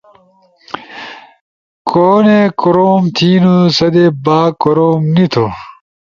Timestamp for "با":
4.25-4.39